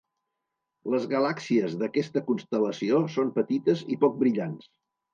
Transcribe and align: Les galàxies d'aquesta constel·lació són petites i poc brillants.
Les 0.93 1.05
galàxies 1.11 1.77
d'aquesta 1.83 2.25
constel·lació 2.31 3.05
són 3.19 3.33
petites 3.39 3.89
i 3.99 4.03
poc 4.07 4.21
brillants. 4.27 4.71